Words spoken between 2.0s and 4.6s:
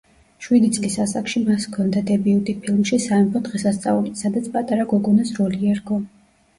დებიუტი ფილმში „სამეფო დღესასწაული“, სადაც